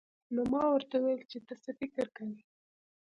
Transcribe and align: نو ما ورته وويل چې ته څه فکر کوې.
نو 0.33 0.41
ما 0.51 0.63
ورته 0.71 0.95
وويل 0.99 1.21
چې 1.31 1.37
ته 1.47 1.53
څه 1.63 1.71
فکر 1.79 2.05
کوې. 2.17 2.39